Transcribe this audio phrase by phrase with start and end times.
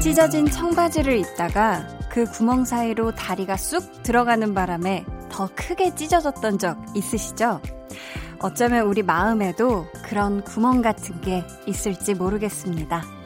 [0.00, 7.60] 찢어진 청바지를 입다가 그 구멍 사이로 다리가 쑥 들어가는 바람에 더 크게 찢어졌던 적 있으시죠?
[8.40, 13.17] 어쩌면 우리 마음에도 그런 구멍 같은 게 있을지 모르겠습니다.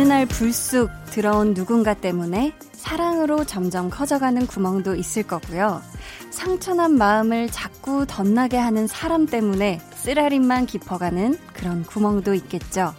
[0.00, 5.82] 어느 날 불쑥 들어온 누군가 때문에 사랑으로 점점 커져가는 구멍도 있을 거고요.
[6.30, 12.94] 상처난 마음을 자꾸 덧나게 하는 사람 때문에 쓰라림만 깊어가는 그런 구멍도 있겠죠.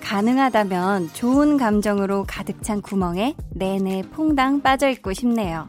[0.00, 5.68] 가능하다면 좋은 감정으로 가득 찬 구멍에 내내 퐁당 빠져있고 싶네요.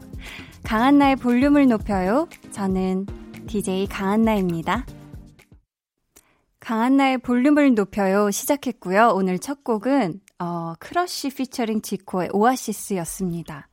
[0.64, 2.30] 강한나의 볼륨을 높여요.
[2.52, 3.06] 저는
[3.48, 4.86] DJ 강한나입니다.
[6.62, 9.12] 강한나의 볼륨을 높여요 시작했고요.
[9.14, 13.68] 오늘 첫 곡은 어, 크러쉬 피처링 지코의 오아시스였습니다.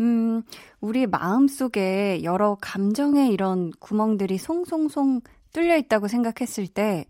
[0.00, 0.42] 음,
[0.80, 5.20] 우리 마음속에 여러 감정의 이런 구멍들이 송송송
[5.52, 7.06] 뚫려 있다고 생각했을 때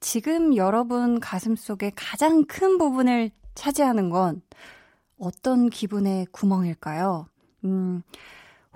[0.00, 4.40] 지금 여러분 가슴 속에 가장 큰 부분을 차지하는 건
[5.18, 7.26] 어떤 기분의 구멍일까요?
[7.64, 8.02] 음,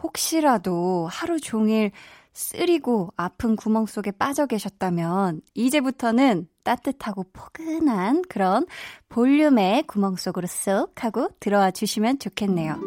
[0.02, 1.92] 혹시라도 하루 종일
[2.32, 8.66] 쓰리고 아픈 구멍 속에 빠져 계셨다면 이제부터는 따뜻하고 포근한 그런
[9.08, 12.78] 볼륨의 구멍 속으로 쏙 하고 들어와 주시면 좋겠네요.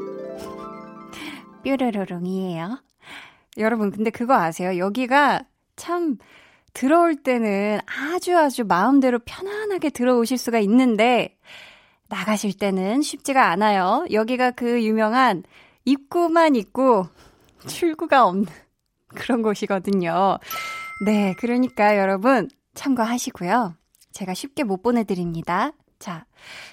[1.64, 2.82] 뾰로로롱이에요.
[3.58, 4.78] 여러분, 근데 그거 아세요?
[4.78, 5.42] 여기가
[5.76, 6.18] 참
[6.74, 11.38] 들어올 때는 아주 아주 마음대로 편안하게 들어오실 수가 있는데
[12.08, 14.06] 나가실 때는 쉽지가 않아요.
[14.12, 15.44] 여기가 그 유명한
[15.86, 17.08] 입구만 있고
[17.68, 18.46] 출구가 없는
[19.08, 20.38] 그런 곳이거든요.
[21.06, 23.76] 네, 그러니까 여러분 참고하시고요.
[24.12, 25.72] 제가 쉽게 못 보내드립니다.
[26.00, 26.26] 자,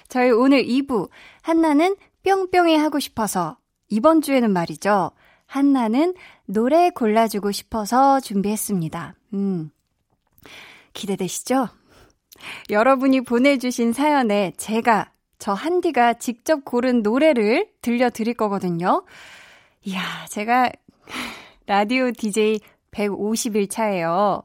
[0.07, 1.09] 저희 오늘 2부
[1.41, 3.57] 한나는 뿅뿅이 하고 싶어서
[3.89, 5.11] 이번 주에는 말이죠.
[5.45, 6.13] 한나는
[6.45, 9.15] 노래 골라주고 싶어서 준비했습니다.
[9.33, 9.71] 음,
[10.93, 11.69] 기대되시죠?
[12.69, 19.03] 여러분이 보내주신 사연에 제가 저 한디가 직접 고른 노래를 들려드릴 거거든요.
[19.83, 20.71] 이야, 제가
[21.67, 22.59] 라디오 DJ
[22.91, 24.43] 150일 차예요.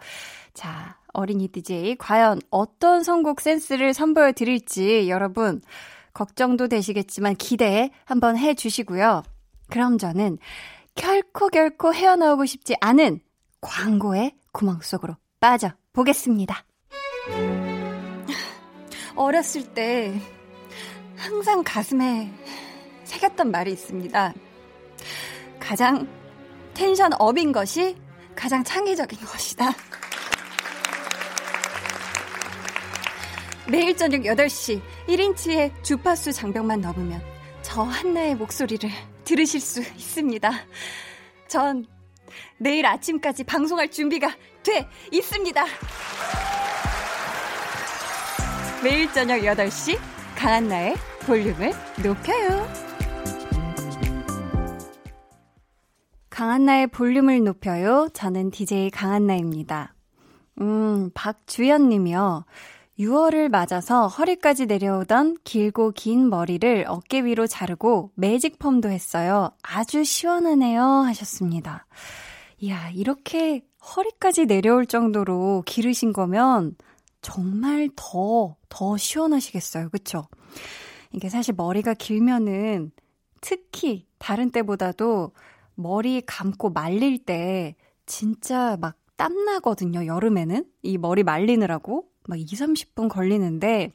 [0.55, 5.61] 자, 어린이 DJ 과연 어떤 선곡 센스를 선보여 드릴지 여러분
[6.15, 9.25] 걱정도 되시겠지만 기대 한번 해 주시고요.
[9.69, 10.39] 그럼 저는
[10.95, 13.21] 결코 결코 헤어나오고 싶지 않은
[13.61, 16.65] 광고의 구멍 속으로 빠져 보겠습니다.
[19.17, 20.21] 어렸을 때
[21.17, 22.33] 항상 가슴에
[23.05, 24.35] 새겼던 말이 있습니다.
[25.59, 26.09] 가장
[26.75, 27.97] 텐션 업인 것이
[28.37, 29.73] 가장 창의적인 것이다.
[33.71, 37.21] 매일 저녁 8시 1인치의 주파수 장벽만 넘으면
[37.61, 38.89] 저 한나의 목소리를
[39.25, 40.51] 들으실 수 있습니다.
[41.49, 41.85] 전
[42.57, 45.65] 내일 아침까지 방송할 준비가 돼 있습니다.
[48.83, 49.99] 매일 저녁 8시
[50.35, 50.95] 강한나의
[51.27, 52.67] 볼륨을 높여요.
[56.31, 58.09] 강한나의 볼륨을 높여요.
[58.15, 59.95] 저는 DJ 강한나입니다.
[60.63, 62.47] 음, 박주연 님이요.
[62.99, 69.51] 6월을 맞아서 허리까지 내려오던 길고 긴 머리를 어깨 위로 자르고 매직 펌도 했어요.
[69.63, 70.83] 아주 시원하네요.
[70.83, 71.87] 하셨습니다.
[72.59, 73.63] 이야, 이렇게
[73.97, 76.75] 허리까지 내려올 정도로 기르신 거면
[77.23, 79.91] 정말 더, 더 시원하시겠어요.
[79.91, 80.27] 그쵸?
[81.13, 82.91] 이게 사실 머리가 길면은
[83.41, 85.31] 특히 다른 때보다도
[85.77, 87.77] 머리 감고 말릴 때
[88.07, 90.65] 진짜 막 땀나거든요, 여름에는.
[90.83, 92.05] 이 머리 말리느라고.
[92.29, 93.91] 막 2, 30분 걸리는데,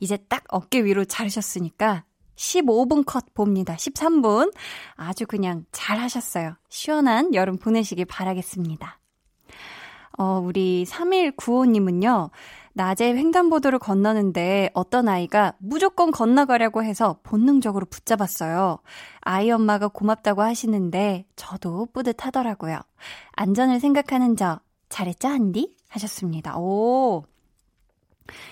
[0.00, 2.04] 이제 딱 어깨 위로 자르셨으니까
[2.36, 3.74] 15분 컷 봅니다.
[3.74, 4.52] 13분.
[4.94, 6.56] 아주 그냥 잘 하셨어요.
[6.68, 8.98] 시원한 여름 보내시길 바라겠습니다.
[10.18, 12.30] 어, 우리 3195님은요,
[12.74, 18.78] 낮에 횡단보도를 건너는데 어떤 아이가 무조건 건너가려고 해서 본능적으로 붙잡았어요.
[19.20, 22.80] 아이 엄마가 고맙다고 하시는데 저도 뿌듯하더라고요.
[23.32, 25.76] 안전을 생각하는 저 잘했죠, 한디?
[25.88, 26.58] 하셨습니다.
[26.58, 27.24] 오.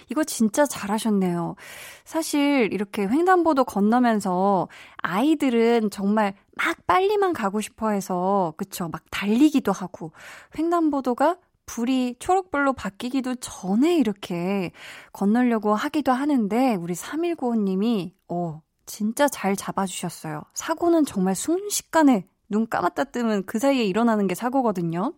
[0.08, 1.56] 이거 진짜 잘하셨네요.
[2.04, 4.68] 사실 이렇게 횡단보도 건너면서
[4.98, 8.88] 아이들은 정말 막 빨리만 가고 싶어 해서, 그쵸.
[8.88, 10.12] 막 달리기도 하고,
[10.58, 14.72] 횡단보도가 불이 초록불로 바뀌기도 전에 이렇게
[15.12, 20.42] 건너려고 하기도 하는데, 우리 3195님이, 어, 진짜 잘 잡아주셨어요.
[20.52, 25.14] 사고는 정말 순식간에 눈 감았다 뜨면 그 사이에 일어나는 게 사고거든요.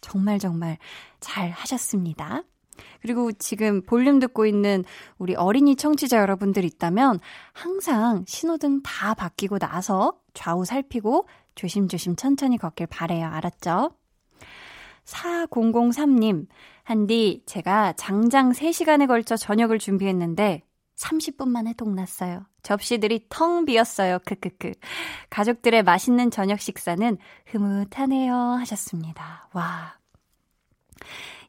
[0.00, 0.78] 정말 정말
[1.20, 2.42] 잘 하셨습니다.
[3.00, 4.84] 그리고 지금 볼륨 듣고 있는
[5.18, 7.20] 우리 어린이 청취자 여러분들 있다면
[7.52, 13.26] 항상 신호등 다 바뀌고 나서 좌우 살피고 조심조심 천천히 걷길 바래요.
[13.26, 13.92] 알았죠?
[15.04, 16.46] 4003님,
[16.84, 20.62] 한디, 제가 장장 3시간에 걸쳐 저녁을 준비했는데
[20.96, 22.44] 30분 만에 동났어요.
[22.62, 24.18] 접시들이 텅 비었어요.
[24.24, 24.72] 크크크.
[25.30, 27.16] 가족들의 맛있는 저녁 식사는
[27.46, 28.34] 흐뭇하네요.
[28.34, 29.48] 하셨습니다.
[29.52, 29.96] 와.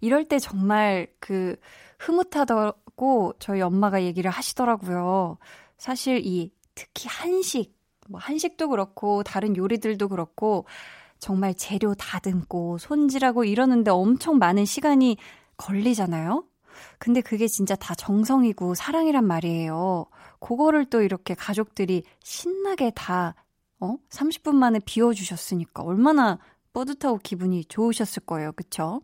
[0.01, 1.55] 이럴 때 정말 그
[1.99, 5.37] 흐뭇하다고 저희 엄마가 얘기를 하시더라고요.
[5.77, 7.75] 사실 이 특히 한식,
[8.09, 10.65] 뭐 한식도 그렇고 다른 요리들도 그렇고
[11.19, 15.17] 정말 재료 다듬고 손질하고 이러는데 엄청 많은 시간이
[15.57, 16.43] 걸리잖아요.
[16.97, 20.07] 근데 그게 진짜 다 정성이고 사랑이란 말이에요.
[20.39, 23.35] 그거를 또 이렇게 가족들이 신나게 다,
[23.79, 23.97] 어?
[24.09, 26.39] 30분 만에 비워주셨으니까 얼마나
[26.73, 28.51] 뿌듯하고 기분이 좋으셨을 거예요.
[28.53, 29.01] 그쵸?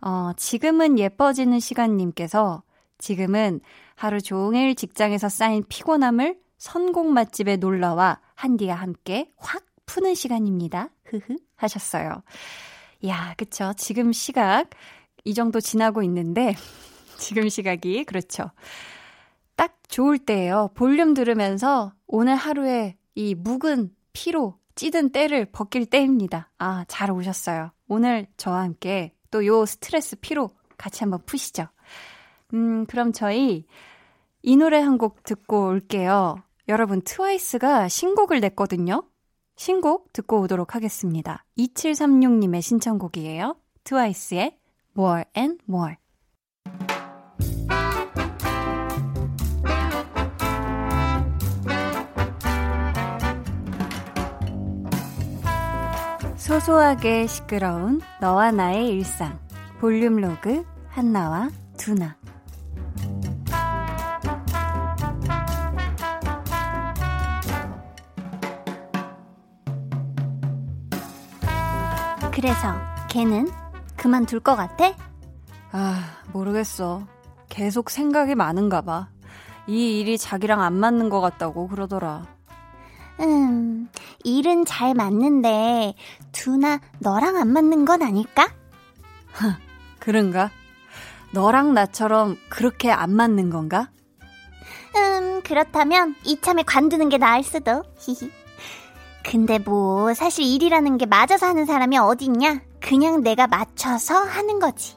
[0.00, 2.62] 어, 지금은 예뻐지는 시간님께서
[2.98, 3.60] 지금은
[3.94, 10.90] 하루 종일 직장에서 쌓인 피곤함을 선곡 맛집에 놀러와 한디와 함께 확 푸는 시간입니다.
[11.04, 12.22] 흐흐 하셨어요.
[13.06, 13.72] 야, 그쵸.
[13.76, 14.70] 지금 시각
[15.24, 16.54] 이 정도 지나고 있는데
[17.18, 18.50] 지금 시각이 그렇죠.
[19.54, 20.70] 딱 좋을 때예요.
[20.74, 26.50] 볼륨 들으면서 오늘 하루에 이 묵은 피로 찌든 때를 벗길 때입니다.
[26.58, 27.70] 아, 잘 오셨어요.
[27.88, 31.66] 오늘 저와 함께 또 요 스트레스 피로 같이 한번 푸시죠.
[32.54, 33.66] 음, 그럼 저희
[34.42, 36.36] 이 노래 한 곡 듣고 올게요.
[36.68, 39.02] 여러분, 트와이스가 신곡을 냈거든요.
[39.56, 41.44] 신곡 듣고 오도록 하겠습니다.
[41.58, 43.56] 2736님의 신청곡이에요.
[43.84, 44.58] 트와이스의
[44.96, 45.96] More and More.
[56.46, 59.36] 소소하게 시끄러운 너와 나의 일상.
[59.80, 62.16] 볼륨 로그 한나와 두나.
[72.32, 72.76] 그래서
[73.10, 73.50] 걔는
[73.96, 74.94] 그만둘 것 같아?
[75.72, 77.08] 아, 모르겠어.
[77.48, 79.08] 계속 생각이 많은가 봐.
[79.66, 82.35] 이 일이 자기랑 안 맞는 것 같다고 그러더라.
[83.20, 83.88] 음,
[84.24, 85.94] 일은 잘 맞는데,
[86.32, 88.52] 두나 너랑 안 맞는 건 아닐까?
[89.98, 90.50] 그런가?
[91.32, 93.90] 너랑 나처럼 그렇게 안 맞는 건가?
[94.94, 97.82] 음, 그렇다면 이참에 관두는 게 나을 수도.
[97.98, 98.30] 히히.
[99.24, 102.60] 근데 뭐, 사실 일이라는 게 맞아서 하는 사람이 어딨냐?
[102.80, 104.96] 그냥 내가 맞춰서 하는 거지.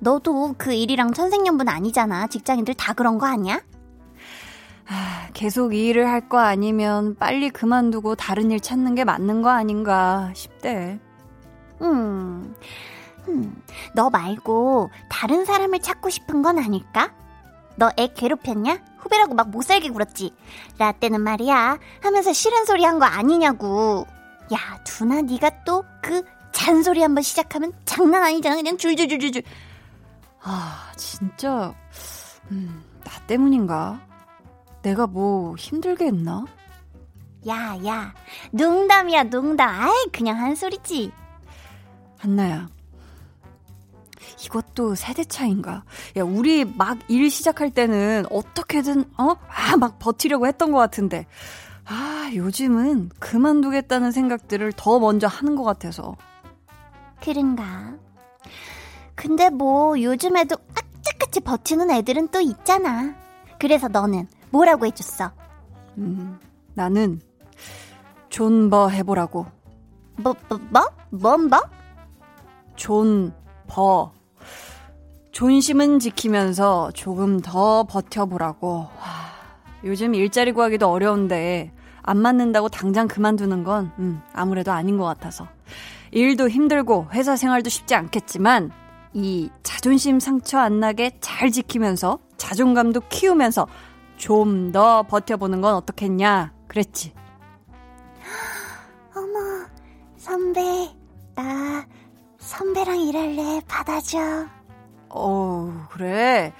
[0.00, 2.26] 너도 그 일이랑 천생연분 아니잖아.
[2.26, 3.60] 직장인들 다 그런 거 아니야?
[4.90, 9.50] 아, 계속 이 일을 할 거 아니면 빨리 그만두고 다른 일 찾는 게 맞는 거
[9.50, 10.98] 아닌가 싶대.
[11.82, 12.54] 음,
[13.28, 13.62] 음,
[13.94, 17.12] 너 말고 다른 사람을 찾고 싶은 건 아닐까?
[17.76, 18.78] 너 애 괴롭혔냐?
[18.98, 20.34] 후배라고 막 못살게 굴었지.
[20.78, 24.06] 라떼는 말이야 하면서 싫은 소리 한 거 아니냐고.
[24.52, 28.56] 야, 두나 네가 또 그 잔소리 한번 시작하면 장난 아니잖아.
[28.56, 29.42] 그냥 줄줄줄줄줄.
[30.42, 31.72] 아, 진짜,
[32.50, 34.00] 음, 나 때문인가?
[34.82, 36.44] 내가 뭐 힘들게 했나?
[37.48, 38.14] 야, 야,
[38.50, 39.68] 농담이야, 농담.
[39.68, 41.12] 아이, 그냥 한 소리지.
[42.18, 42.68] 한나야.
[44.44, 45.84] 이것도 세대 차인가?
[46.16, 49.36] 야, 우리 막 일 시작할 때는 어떻게든, 어?
[49.48, 51.26] 아, 막 버티려고 했던 것 같은데.
[51.86, 56.16] 아, 요즘은 그만두겠다는 생각들을 더 먼저 하는 것 같아서.
[57.20, 57.94] 그런가?
[59.14, 63.14] 근데 뭐 요즘에도 악착같이 버티는 애들은 또 있잖아.
[63.58, 65.30] 그래서 너는 뭐라고 해줬어?
[65.98, 66.38] 음,
[66.74, 67.20] 나는
[68.28, 69.46] 존버 해보라고.
[70.16, 70.90] 뭐, 뭐, 뭐?
[71.10, 71.60] 뭔 뭐?
[72.76, 74.12] 존버.
[75.32, 78.68] 존심은 지키면서 조금 더 버텨보라고.
[78.68, 78.88] 와,
[79.84, 85.46] 요즘 일자리 구하기도 어려운데 안 맞는다고 당장 그만두는 건 음, 아무래도 아닌 것 같아서.
[86.10, 88.72] 일도 힘들고 회사 생활도 쉽지 않겠지만
[89.12, 93.66] 이 자존심 상처 안 나게 잘 지키면서 자존감도 키우면서
[94.18, 97.14] 좀 더 버텨보는 건 어떻겠냐 그랬지.
[99.16, 99.66] 어머
[100.16, 100.60] 선배
[101.34, 101.86] 나
[102.38, 104.18] 선배랑 일할래 받아줘.
[105.10, 106.52] 어 그래.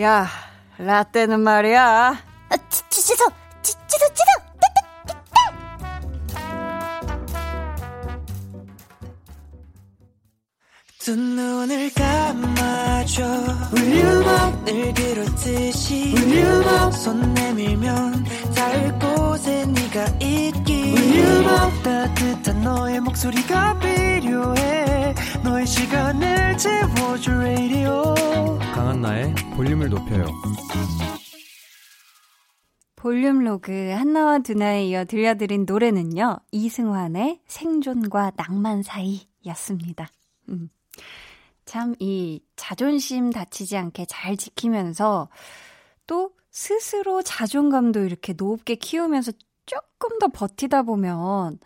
[0.00, 0.26] 야
[0.78, 2.14] 라떼는 말이야.
[2.48, 3.24] 아, 치, 치, 취소
[3.62, 4.30] 치, 취소 취소
[11.06, 13.22] 두 눈을 감아줘.
[13.76, 18.24] 울륨을 그렇듯이 울륨 손 내밀면
[18.56, 20.94] 닿을 곳에 네가 있기.
[20.96, 25.14] 울륨 따뜻한 너의 목소리가 필요해.
[25.44, 28.02] 너의 시간을 채워줄 radio.
[28.74, 30.26] 강한나의 볼륨을 높여요.
[32.96, 40.08] 볼륨 로그 한나와 두나에 이어 들려드린 노래는요 이승환의 생존과 낭만 사이였습니다.
[40.48, 40.68] 음.
[41.64, 45.28] 참 이 자존심 다치지 않게 잘 지키면서
[46.06, 49.32] 또 스스로 자존감도 이렇게 높게 키우면서
[49.66, 51.58] 조금 더 버티다 보면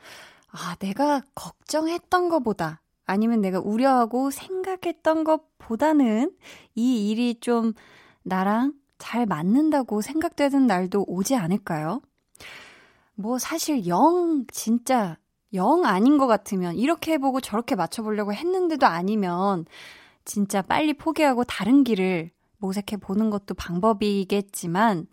[0.48, 6.32] 아, 내가 걱정했던 것보다 아니면 내가 우려하고 생각했던 것보다는
[6.74, 7.72] 이 일이 좀
[8.22, 12.00] 나랑 잘 맞는다고 생각되는 날도 오지 않을까요?
[13.14, 15.18] 뭐 사실 영 진짜
[15.54, 19.66] 영 아닌 것 같으면 이렇게 해보고 저렇게 맞춰보려고 했는데도 아니면
[20.24, 25.06] 진짜 빨리 포기하고 다른 길을 모색해 보는 것도 방법이겠지만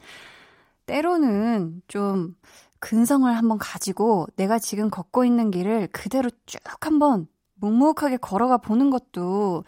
[0.85, 2.35] 때로는 좀
[2.79, 9.63] 근성을 한번 가지고 내가 지금 걷고 있는 길을 그대로 쭉 한번 묵묵하게 걸어가 보는 것도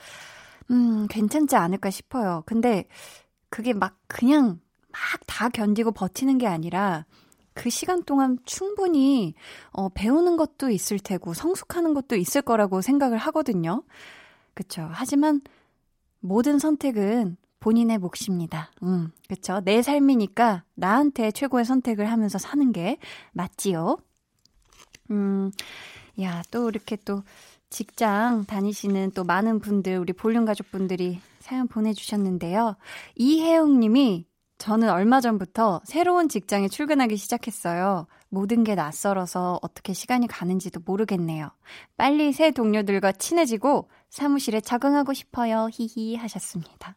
[0.72, 2.44] 음, 괜찮지 않을까 싶어요.
[2.46, 2.86] 근데
[3.50, 4.60] 그게 막 그냥
[4.92, 7.06] 막 다 견디고 버티는 게 아니라
[7.60, 9.34] 그 시간 동안 충분히
[9.72, 13.84] 어, 배우는 것도 있을 테고 성숙하는 것도 있을 거라고 생각을 하거든요.
[14.54, 14.88] 그쵸.
[14.90, 15.42] 하지만
[16.22, 18.72] 모든 선택은 본인의 몫입니다.
[18.84, 19.60] 음, 그쵸.
[19.66, 22.98] 내 삶이니까 나한테 최고의 선택을 하면서 사는 게
[23.34, 23.98] 맞지요.
[25.12, 25.52] 음,
[26.22, 27.24] 야, 또 이렇게 또
[27.70, 32.78] 직장 다니시는 또 많은 분들, 우리 볼륨 가족분들이 사연 보내주셨는데요.
[33.18, 34.29] 이혜영 님이
[34.60, 38.08] 저는 얼마 전부터 새로운 직장에 출근하기 시작했어요.
[38.28, 41.50] 모든 게 낯설어서 어떻게 시간이 가는지도 모르겠네요.
[41.96, 45.70] 빨리 새 동료들과 친해지고 사무실에 적응하고 싶어요.
[45.72, 46.96] 히히 하셨습니다.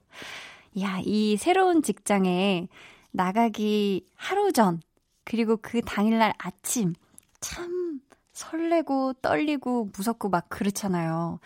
[0.81, 2.67] 야, 이 새로운 직장에
[3.13, 4.81] 나가기 하루 전,
[5.25, 6.95] 그리고 그 당일날 아침,
[7.41, 8.01] 참
[8.33, 11.39] 설레고 떨리고 무섭고 막 그렇잖아요.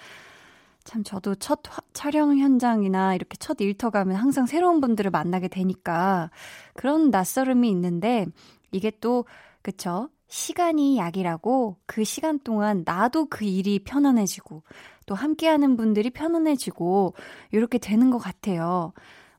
[0.86, 6.30] 참 저도 첫 화, 촬영 현장이나 이렇게 첫 일터 가면 항상 새로운 분들을 만나게 되니까
[6.74, 8.26] 그런 낯설음이 있는데
[8.72, 9.26] 이게 또
[9.62, 10.08] 그쵸?
[10.28, 14.62] 시간이 약이라고 그 시간 동안 나도 그 일이 편안해지고
[15.06, 17.14] 또 함께하는 분들이 편안해지고
[17.52, 18.92] 이렇게 되는 것 같아요.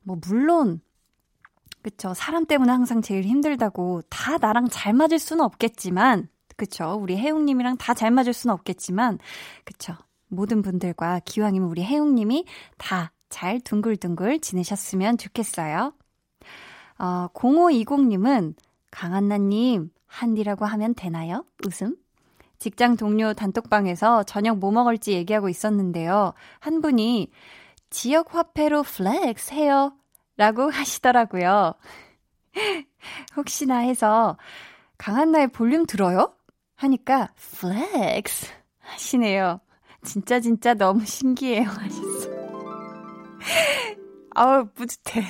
[0.04, 0.82] 뭐 물론
[1.82, 6.28] 그쵸 사람 때문에 항상 제일 힘들다고 다 나랑 잘 맞을 수는 없겠지만
[6.58, 9.20] 그쵸 우리 혜웅님이랑 다 잘 맞을 수는 없겠지만
[9.66, 9.96] 그쵸
[10.28, 12.46] 모든 분들과 기왕이면 우리 혜웅님이
[12.78, 15.94] 다 잘 둥글둥글 지내셨으면 좋겠어요.
[17.00, 18.56] 어, 0520님은
[18.90, 21.46] 강한나님, 한디라고 하면 되나요?
[21.66, 21.96] 웃음?
[22.58, 26.34] 직장 동료 단톡방에서 저녁 뭐 먹을지 얘기하고 있었는데요.
[26.60, 27.30] 한 분이
[27.90, 29.94] 지역 화폐로 flex 해요.
[30.38, 31.74] 라고 하시더라고요.
[33.36, 34.38] 혹시나 해서
[34.98, 36.34] 강한나의 볼륨 들어요?
[36.76, 38.48] 하니까 flex
[38.80, 39.60] 하시네요.
[40.04, 42.30] 진짜 진짜 너무 신기해요 하셨어.
[44.36, 45.22] 아우 뿌듯해.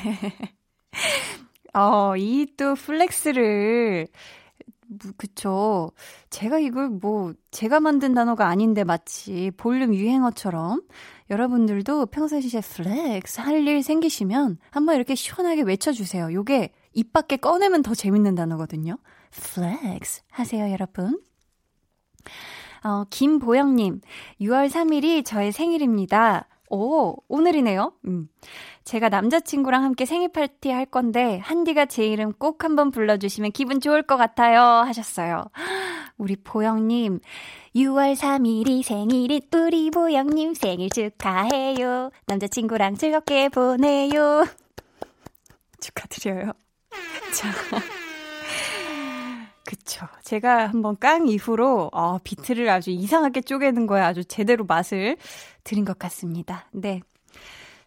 [1.73, 4.07] 어, 이 또 flex를
[5.17, 5.91] 그쵸.
[6.29, 10.81] 제가 이걸 뭐, 제가 만든 단어가 아닌데 마치 볼륨 유행어처럼
[11.29, 16.31] 여러분들도 평소시에 flex 할 일 생기시면 한번 이렇게 시원하게 외쳐주세요.
[16.33, 18.97] 요게 입 밖에 꺼내면 더 재밌는 단어거든요.
[19.31, 21.19] flex 하세요, 여러분.
[22.83, 24.01] 어, 김보영님,
[24.41, 26.47] 6월 3일이 저의 생일입니다.
[26.69, 27.93] 오, 오늘이네요.
[28.05, 28.27] 음.
[28.83, 34.01] 제가 남자친구랑 함께 생일 파티 할 건데, 한디가 제 이름 꼭 한번 불러주시면 기분 좋을
[34.03, 34.61] 것 같아요.
[34.61, 35.45] 하셨어요.
[36.17, 37.19] 우리 보영님,
[37.75, 42.11] 6월 3일이 생일인 우리 보영님 생일 축하해요.
[42.25, 44.45] 남자친구랑 즐겁게 보내요.
[45.79, 46.53] 축하드려요.
[47.33, 48.06] 자.
[49.67, 50.07] 그쵸.
[50.23, 55.17] 제가 한번 깡 이후로, 어, 비트를 아주 이상하게 쪼개는 거에 아주 제대로 맛을
[55.65, 56.69] 들인 것 같습니다.
[56.71, 57.01] 네.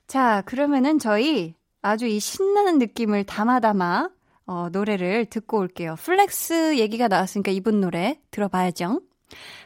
[0.07, 4.11] 자, 그러면은 저희 아주 이 신나는 느낌을 담아담아,
[4.45, 5.95] 어, 노래를 듣고 올게요.
[5.97, 9.01] flex 얘기가 나왔으니까 이분 노래 들어봐야죠.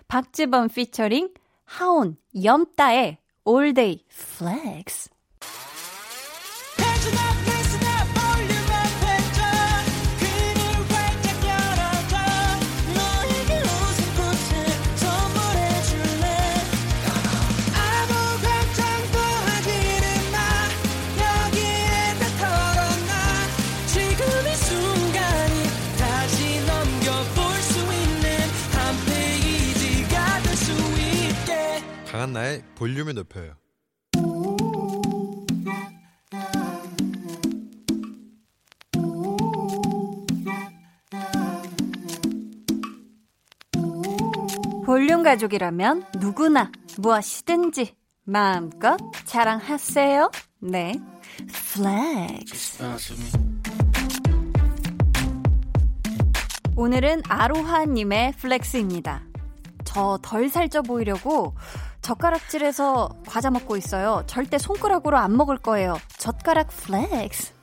[0.06, 5.10] 박지범 피처링 하온, 염따의 Flex.
[5.10, 5.13] 강한나
[32.84, 33.54] 볼륨을 높여요.
[44.84, 50.30] 볼륨 가족이라면 누구나 무엇이든지 마음껏 자랑하세요.
[50.60, 50.92] 네.
[51.46, 52.84] flex.
[56.76, 59.22] 오늘은 아로하님의 flex입니다.
[59.84, 61.54] 저 덜 살쪄 보이려고
[62.04, 64.22] 젓가락질해서 과자 먹고 있어요.
[64.26, 65.98] 절대 손가락으로 안 먹을 거예요.
[66.18, 67.54] 젓가락 flex.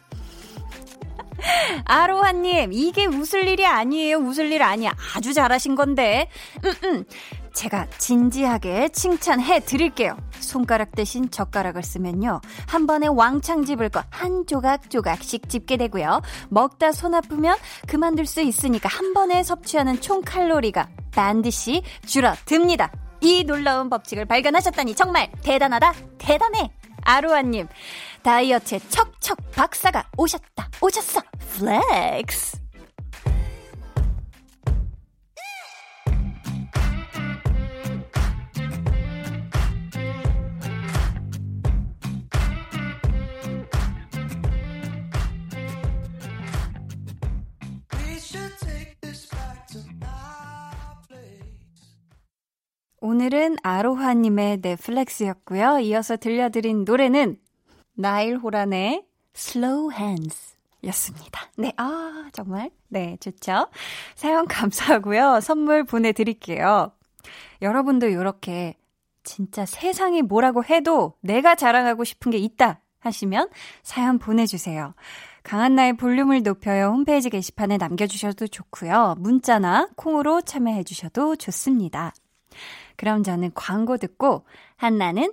[1.85, 4.17] 아로하님, 이게 웃을 일이 아니에요.
[4.17, 4.93] 웃을 일 아니야.
[5.15, 6.27] 아주 잘하신 건데.
[6.65, 7.05] 음, 음.
[7.53, 10.17] 제가 진지하게 칭찬해 드릴게요.
[10.39, 12.41] 손가락 대신 젓가락을 쓰면요.
[12.65, 16.21] 한 번에 왕창 집을 거 한 조각 조각씩 집게 되고요.
[16.49, 17.57] 먹다 손 아프면
[17.87, 22.89] 그만둘 수 있으니까 한 번에 섭취하는 총 칼로리가 반드시 줄어듭니다.
[23.21, 26.71] 이 놀라운 법칙을 발견하셨다니 정말 대단하다, 대단해!
[27.03, 27.67] 아로하님,
[28.23, 31.21] 다이어트에 척척 박사가 오셨다, 오셨어!
[31.53, 32.60] flex!
[53.11, 55.79] 오늘은 아로하님의 넷플렉스였고요.
[55.79, 57.37] 이어서 들려드린 노래는
[57.93, 61.41] 나일 호란의 Slow Hands 였습니다.
[61.57, 62.71] 네, 아, 정말.
[62.87, 63.67] 네, 좋죠?
[64.15, 65.41] 사연 감사하고요.
[65.41, 66.93] 선물 보내드릴게요.
[67.61, 68.75] 여러분도 이렇게
[69.25, 73.49] 진짜 세상이 뭐라고 해도 내가 자랑하고 싶은 게 있다 하시면
[73.83, 74.93] 사연 보내주세요.
[75.43, 79.15] 강한나의 볼륨을 높여요 홈페이지 게시판에 남겨주셔도 좋고요.
[79.17, 82.13] 문자나 콩으로 참여해주셔도 좋습니다.
[83.01, 85.31] 그럼 저는 광고 듣고 한나는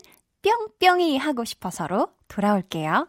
[0.80, 3.06] 뿅뿅이 하고 싶어서로 돌아올게요.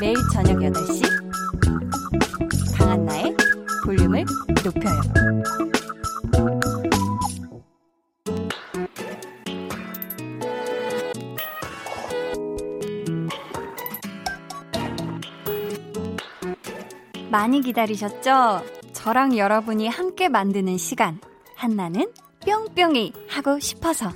[0.00, 1.04] 매일 저녁 8시
[2.76, 3.36] 강한나의
[3.84, 4.24] 볼륨을
[4.64, 5.00] 높여요.
[17.30, 18.83] 많이 기다리셨죠?
[19.04, 21.20] 저랑 여러분이 함께 만드는 시간.
[21.56, 22.10] 한나는
[22.46, 24.10] 뿅뿅이 하고 싶어서.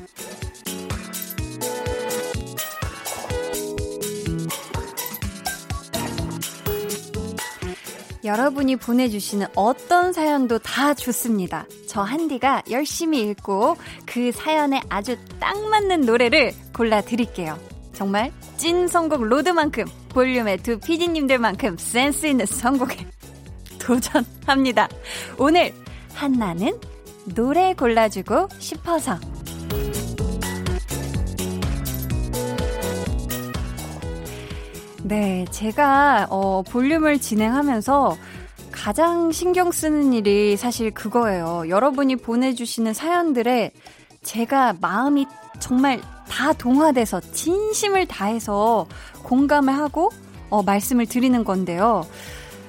[8.25, 11.67] 여러분이 보내주시는 어떤 사연도 다 좋습니다.
[11.87, 17.59] 저 한디가 열심히 읽고 그 사연에 아주 딱 맞는 노래를 골라드릴게요.
[17.93, 23.18] 정말 찐 선곡 로드만큼 볼륨의 두 피디님들만큼 센스 있는 선곡에
[23.89, 24.87] 도전합니다.
[25.39, 25.73] 오늘
[26.13, 26.79] 한나는
[27.35, 29.19] 노래 골라주고 싶어서
[35.03, 38.15] 네, 제가 어, 볼륨을 진행하면서
[38.71, 41.65] 가장 신경 쓰는 일이 사실 그거예요.
[41.71, 43.73] 여러분이 보내주시는 사연들에
[44.23, 45.27] 제가 마음이
[45.61, 48.87] 정말 다 동화돼서 진심을 다해서
[49.23, 50.11] 공감을 하고
[50.51, 52.05] 어, 말씀을 드리는 건데요.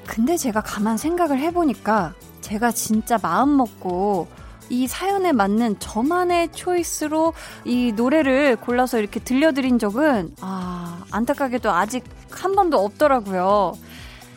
[0.09, 4.27] 근데 제가 가만 생각을 해보니까 제가 진짜 마음 먹고
[4.69, 12.55] 이 사연에 맞는 저만의 초이스로 이 노래를 골라서 이렇게 들려드린 적은 아, 안타깝게도 아직 한
[12.55, 13.73] 번도 없더라고요.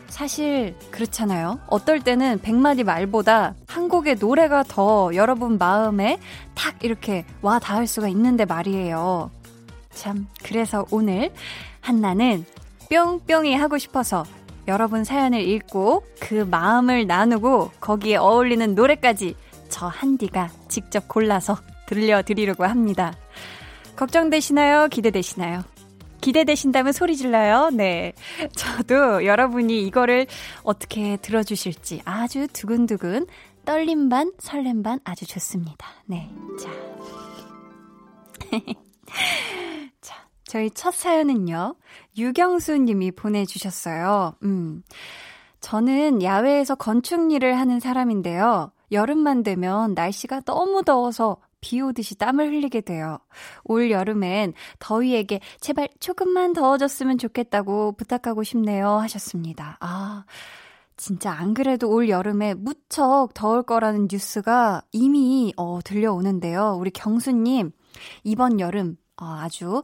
[0.09, 1.59] 사실 그렇잖아요.
[1.69, 6.21] 어떨 때는 백마디 말보다 한 곡의 노래가 더 여러분 마음에
[6.55, 9.31] 탁 이렇게 와 닿을 수가 있는데 말이에요.
[9.95, 11.33] 참, 그래서 오늘
[11.81, 12.45] 한나는
[12.91, 14.25] 뿅뿅이 하고 싶어서
[14.69, 19.35] 여러분 사연을 읽고 그 마음을 나누고 거기에 어울리는 노래까지
[19.69, 23.17] 저 한디가 직접 골라서 들려드리려고 합니다.
[23.97, 24.89] 걱정되시나요?
[24.89, 25.63] 기대되시나요?
[26.21, 27.71] 기대되신다면 소리 질러요.
[27.71, 28.13] 네.
[28.55, 30.27] 저도 여러분이 이거를
[30.63, 33.27] 어떻게 들어주실지 아주 두근두근
[33.65, 35.89] 떨림 반, 설렘 반 아주 좋습니다.
[36.07, 36.31] 네.
[36.61, 36.71] 자.
[40.53, 41.77] 저희 첫 사연은요,
[42.17, 44.37] 유경수 님이 보내주셨어요.
[44.43, 44.83] 음.
[45.61, 48.73] 저는 야외에서 건축 일을 하는 사람인데요.
[48.91, 53.19] 여름만 되면 날씨가 너무 더워서 비 오듯이 땀을 흘리게 돼요.
[53.65, 58.89] 올 여름엔 더위에게 제발 조금만 더워졌으면 좋겠다고 부탁하고 싶네요.
[58.99, 59.79] 하셨습니다.
[59.81, 60.25] 아,
[60.97, 66.77] 진짜 안 그래도 올 여름에 무척 더울 거라는 뉴스가 이미 어, 들려오는데요.
[66.79, 67.71] 우리 경수님,
[68.25, 69.83] 이번 여름 어, 아주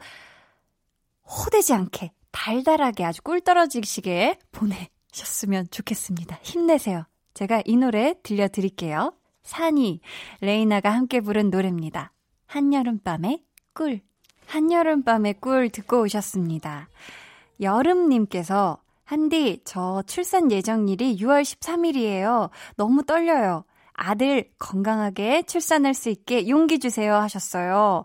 [1.24, 6.38] 호되지 않게 달달하게 아주 꿀 떨어지시게 보내셨으면 좋겠습니다.
[6.42, 7.04] 힘내세요.
[7.34, 9.14] 제가 이 노래 들려드릴게요.
[9.42, 10.00] 산이,
[10.40, 12.12] 레이나가 함께 부른 노래입니다.
[12.46, 14.00] 한여름밤의 꿀.
[14.46, 16.88] 한여름밤의 꿀 듣고 오셨습니다.
[17.60, 22.50] 여름님께서 한디, 저 출산 예정일이 6월 13일이에요.
[22.76, 23.64] 너무 떨려요.
[23.94, 28.04] 아들 건강하게 출산할 수 있게 용기 주세요 하셨어요.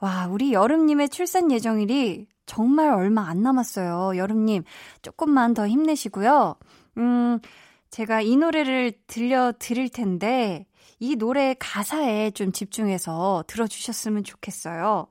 [0.00, 4.16] 와, 우리 여름님의 출산 예정일이 정말 얼마 안 남았어요.
[4.18, 4.64] 여름님,
[5.02, 6.56] 조금만 더 힘내시고요.
[6.98, 7.38] 음,
[7.90, 10.66] 제가 이 노래를 들려드릴 텐데,
[11.00, 15.06] 이 노래 가사에 좀 집중해서 들어주셨으면 좋겠어요.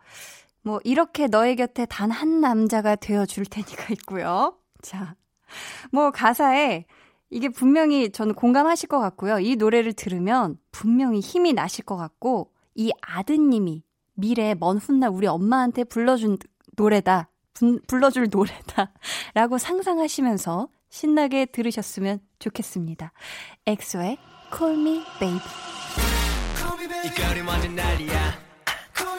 [0.63, 4.57] 뭐, 이렇게 너의 곁에 단 한 남자가 되어줄 테니까 있고요.
[4.81, 5.15] 자,
[5.91, 6.85] 뭐, 가사에
[7.29, 9.39] 이게 분명히 저는 공감하실 것 같고요.
[9.39, 13.83] 이 노래를 들으면 분명히 힘이 나실 것 같고, 이 아드님이
[14.15, 16.37] 미래 먼 훗날 우리 엄마한테 불러준
[16.75, 17.29] 노래다.
[17.53, 18.91] 부, 불러줄 노래다.
[19.33, 23.11] 라고 상상하시면서 신나게 들으셨으면 좋겠습니다.
[23.65, 24.17] 엑소의
[24.55, 25.39] Call Me Baby.
[27.05, 28.43] 이 거리 완전 난리야.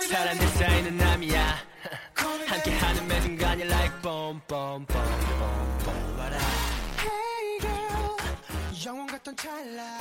[0.08, 1.56] 사람들 사이는 남이야.
[2.46, 6.32] 함께하는 매 순간이 like boom boom boom boom boom.
[7.00, 9.98] Hey girl, 영원 같던 찰나.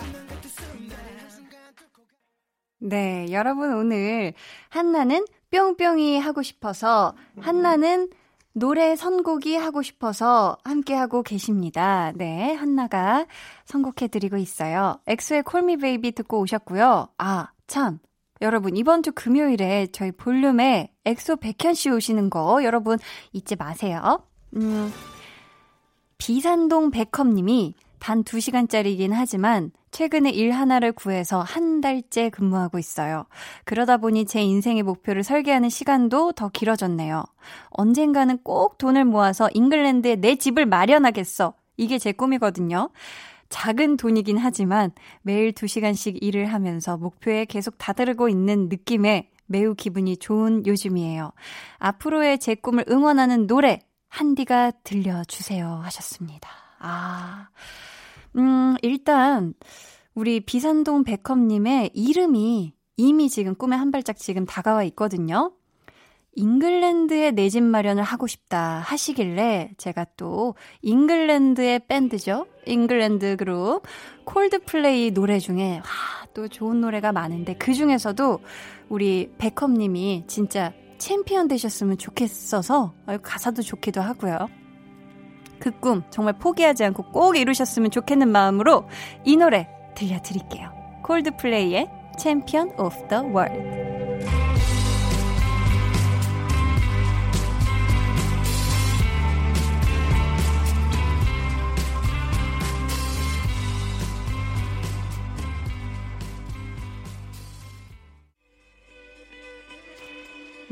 [2.79, 4.33] 네, 여러분 오늘
[4.69, 8.09] 한나는 뿅뿅이 하고 싶어서 한나는
[8.53, 12.11] 노래 선곡이 하고 싶어서 함께하고 계십니다.
[12.15, 13.27] 네, 한나가
[13.65, 14.99] 선곡해드리고 있어요.
[15.05, 17.09] 엑소의 Call Me Baby 듣고 오셨고요.
[17.19, 17.99] 아, 참.
[18.41, 22.97] 여러분, 이번 주 금요일에 저희 볼륨에 엑소 백현 씨 오시는 거 여러분
[23.31, 24.25] 잊지 마세요.
[24.55, 24.91] 음,
[26.17, 33.25] 비산동 백컴 님이 단 2시간짜리긴 하지만 최근에 일 하나를 구해서 한 달째 근무하고 있어요.
[33.63, 37.23] 그러다 보니 제 인생의 목표를 설계하는 시간도 더 길어졌네요.
[37.69, 41.53] 언젠가는 꼭 돈을 모아서 잉글랜드에 내 집을 마련하겠어.
[41.77, 42.89] 이게 제 꿈이거든요.
[43.49, 50.65] 작은 돈이긴 하지만 매일 2시간씩 일을 하면서 목표에 계속 다다르고 있는 느낌에 매우 기분이 좋은
[50.65, 51.33] 요즘이에요.
[51.77, 53.79] 앞으로의 제 꿈을 응원하는 노래
[54.09, 56.49] 한디가 들려주세요 하셨습니다.
[56.79, 57.49] 아.
[58.37, 59.53] 음, 일단,
[60.15, 65.51] 우리 비산동 백컴님의 이름이 이미 지금 꿈에 한 발짝 지금 다가와 있거든요.
[66.35, 72.47] 잉글랜드에 내 집 마련을 하고 싶다 하시길래 제가 또 잉글랜드의 밴드죠.
[72.65, 73.83] 잉글랜드 그룹
[74.25, 78.39] 콜드플레이 노래 중에 와, 또 좋은 노래가 많은데 그 중에서도
[78.89, 84.47] 우리 백컴 님이 진짜 챔피언 되셨으면 좋겠어서 가사도 좋기도 하고요.
[85.59, 88.87] 그 꿈 정말 포기하지 않고 꼭 이루셨으면 좋겠는 마음으로
[89.23, 90.71] 이 노래 들려드릴게요.
[91.03, 91.89] 콜드플레이의
[92.19, 94.42] Champion of the World.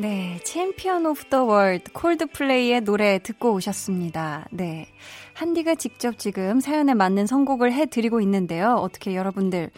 [0.01, 4.47] 네, Champion of the World 콜드플레이의 노래 듣고 오셨습니다.
[4.49, 4.87] 네.
[5.35, 8.73] 한디가 직접 지금 사연에 맞는 선곡을 해 드리고 있는데요.
[8.73, 9.69] 어떻게 여러분들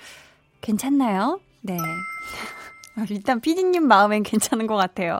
[0.62, 1.42] 괜찮나요?
[1.60, 1.76] 네.
[3.10, 5.20] 일단 피디님 마음엔 괜찮은 것 같아요.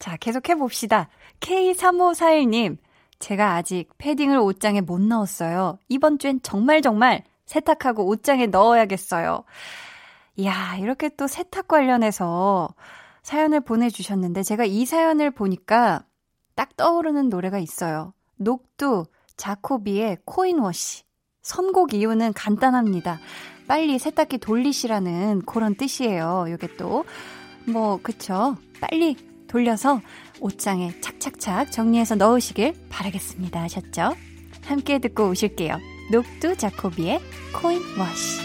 [0.00, 1.08] 자, 계속 해봅시다.
[1.38, 2.78] K3541님,
[3.20, 5.78] 제가 아직 패딩을 옷장에 못 넣었어요.
[5.88, 9.44] 이번 주엔 정말 정말 세탁하고 옷장에 넣어야겠어요.
[10.34, 12.74] 이야, 이렇게 또 세탁 관련해서
[13.24, 16.04] 사연을 보내주셨는데 제가 이 사연을 보니까
[16.54, 18.12] 딱 떠오르는 노래가 있어요.
[18.36, 19.06] 녹두
[19.36, 21.02] 자코비의 코인워시.
[21.42, 23.18] 선곡 이유는 간단합니다.
[23.66, 26.46] 빨리 세탁기 돌리시라는 그런 뜻이에요.
[26.50, 27.04] 요게 또,
[27.66, 28.56] 뭐, 그쵸.
[28.80, 29.16] 빨리
[29.48, 30.00] 돌려서
[30.40, 33.60] 옷장에 착착착 정리해서 넣으시길 바라겠습니다.
[33.62, 34.14] 하셨죠?
[34.64, 35.78] 함께 듣고 오실게요.
[36.10, 37.20] 녹두 자코비의
[37.54, 38.42] 코인워시.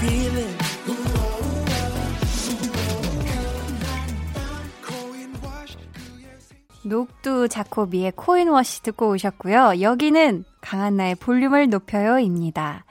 [0.00, 0.62] Feeling?
[6.84, 9.80] 녹두 자코비의 코인워시 듣고 오셨고요.
[9.80, 12.84] 여기는 강한나의 볼륨을 높여요입니다.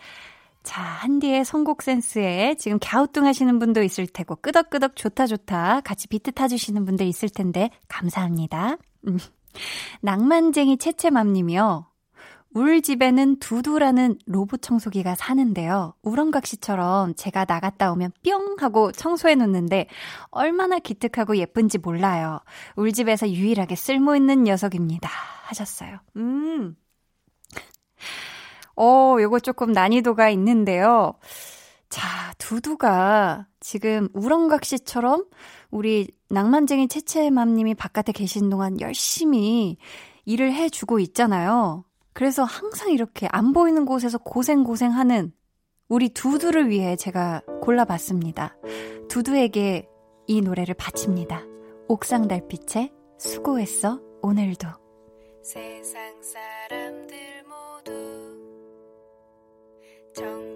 [0.63, 6.31] 자, 한디의 선곡 센스에 지금 갸우뚱 하시는 분도 있을 테고, 끄덕끄덕 좋다 좋다 같이 비트
[6.31, 8.77] 타주시는 분들 있을 텐데, 감사합니다.
[9.07, 9.17] 음.
[10.01, 11.90] 낭만쟁이 채채맘님이요.
[12.53, 15.93] 울 집에는 두두라는 로봇 청소기가 사는데요.
[16.01, 19.87] 우렁각시처럼 제가 나갔다 오면 뿅 하고 청소해 놓는데
[20.29, 22.39] 얼마나 기특하고 예쁜지 몰라요.
[22.75, 25.09] 울 집에서 유일하게 쓸모 있는 녀석입니다.
[25.45, 25.99] 하셨어요.
[26.17, 26.75] 음.
[28.75, 31.13] 어, 요거 조금 난이도가 있는데요.
[31.89, 35.25] 자, 두두가 지금 우렁각시처럼
[35.69, 39.77] 우리 낭만쟁이 채채맘님이 바깥에 계신 동안 열심히
[40.25, 41.85] 일을 해주고 있잖아요.
[42.13, 45.33] 그래서 항상 이렇게 안 보이는 곳에서 고생고생하는
[45.87, 48.55] 우리 두두를 위해 제가 골라봤습니다.
[49.09, 49.87] 두두에게
[50.27, 51.43] 이 노래를 바칩니다.
[51.87, 54.67] 옥상 달빛에 수고했어 오늘도
[55.43, 57.91] 세상 사람들 모두
[60.15, 60.50] 정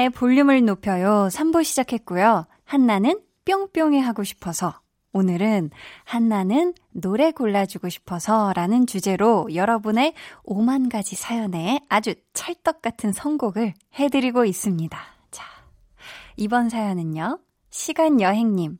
[0.00, 2.46] 강한나의 볼륨을 높여요 3부 시작했고요.
[2.64, 4.80] 한나는 뿅뿅이 하고 싶어서
[5.12, 5.70] 오늘은
[6.04, 14.46] 한나는 노래 골라주고 싶어서 라는 주제로 여러분의 5만 가지 사연에 아주 찰떡 같은 선곡을 해드리고
[14.46, 14.98] 있습니다.
[15.30, 15.44] 자,
[16.36, 17.38] 이번 사연은요.
[17.68, 18.78] 시간 여행님.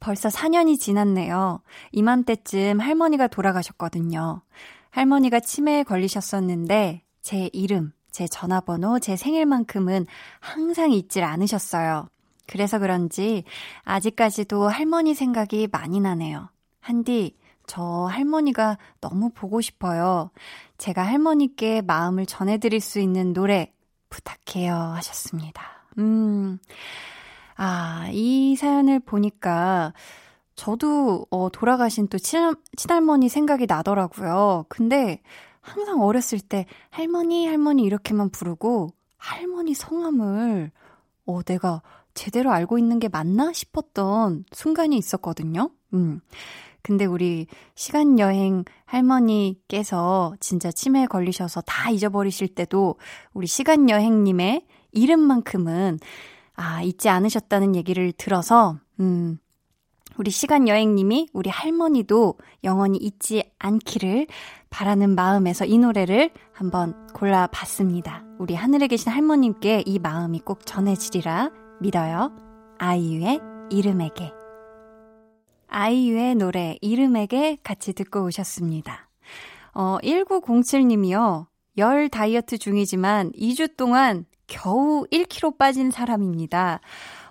[0.00, 1.60] 벌써 4년이 지났네요.
[1.92, 4.42] 이맘때쯤 할머니가 돌아가셨거든요.
[4.90, 10.06] 할머니가 치매에 걸리셨었는데 제 이름, 제 전화번호, 제 생일만큼은
[10.40, 12.08] 항상 잊질 않으셨어요.
[12.46, 13.44] 그래서 그런지
[13.84, 16.48] 아직까지도 할머니 생각이 많이 나네요.
[16.80, 20.30] 한디, 저 할머니가 너무 보고 싶어요.
[20.78, 23.72] 제가 할머니께 마음을 전해드릴 수 있는 노래
[24.08, 25.62] 부탁해요 하셨습니다.
[25.98, 26.58] 음,
[27.56, 29.92] 아, 이 사연을 보니까
[30.54, 34.64] 저도 어, 돌아가신 또 친, 친할머니 생각이 나더라고요.
[34.68, 35.20] 근데
[35.68, 40.70] 항상 어렸을 때 할머니, 할머니 이렇게만 부르고 할머니 성함을
[41.26, 41.82] 어, 내가
[42.14, 45.70] 제대로 알고 있는 게 맞나 싶었던 순간이 있었거든요.
[45.94, 46.20] 음.
[46.82, 52.96] 근데 우리 시간 여행 할머니께서 진짜 치매에 걸리셔서 다 잊어버리실 때도
[53.34, 55.98] 우리 시간 여행님의 이름만큼은
[56.54, 59.38] 아, 잊지 않으셨다는 얘기를 들어서, 음,
[60.16, 64.26] 우리 시간 여행님이 우리 할머니도 영원히 잊지 않기를
[64.70, 68.24] 바라는 마음에서 이 노래를 한번 골라봤습니다.
[68.38, 71.50] 우리 하늘에 계신 할머님께 이 마음이 꼭 전해지리라
[71.80, 72.32] 믿어요.
[72.78, 74.32] 아이유의 이름에게.
[75.68, 79.08] 아이유의 노래 이름에게 같이 듣고 오셨습니다.
[79.74, 81.46] 어, 1907님이요.
[81.76, 86.80] 열 다이어트 중이지만 2주 동안 겨우 1kg 빠진 사람입니다.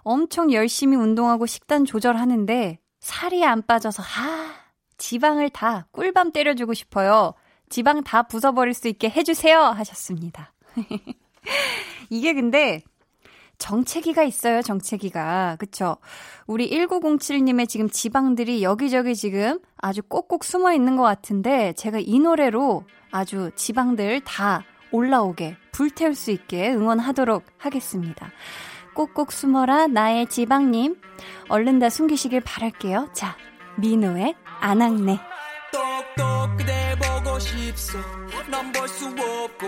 [0.03, 4.56] 엄청 열심히 운동하고 식단 조절하는데 살이 안 빠져서 아
[4.97, 7.33] 지방을 다 꿀밤 때려주고 싶어요.
[7.69, 10.53] 지방 다 부숴버릴 수 있게 해주세요 하셨습니다.
[12.09, 12.83] 이게 근데
[13.57, 15.57] 정체기가 있어요, 정체기가.
[15.59, 15.97] 그쵸?
[16.45, 22.83] 우리 1907님의 지금 지방들이 여기저기 지금 아주 꼭꼭 숨어 있는 것 같은데, 제가 이 노래로
[23.11, 28.31] 아주 지방들 다 올라오게, 불태울 수 있게 응원하도록 하겠습니다.
[28.93, 30.95] 꼭꼭 숨어라, 나의 지방님.
[31.49, 33.09] 얼른 다 숨기시길 바랄게요.
[33.13, 33.35] 자,
[33.77, 35.19] 민호의 안악내.
[35.71, 37.97] 똑똑 그대 보고 싶소
[38.49, 39.67] 넌 볼 수 없고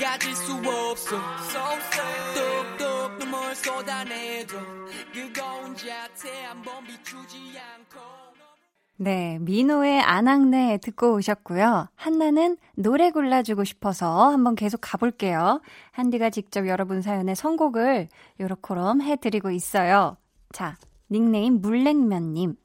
[0.00, 1.16] 가질 수 없어
[2.34, 4.56] 똑똑 눈물 쏟아내도
[5.12, 8.00] 그거운 자태 한번 비추지 않고
[8.98, 11.88] 네, 민호의 안악내 듣고 오셨고요.
[11.96, 15.60] 한나는 노래 골라주고 싶어서 한번 계속 가볼게요.
[15.90, 20.16] 한디가 직접 여러분 사연의 선곡을 요렇게럼 해드리고 있어요.
[20.52, 20.76] 자,
[21.12, 22.56] 닉네임 물냉면님.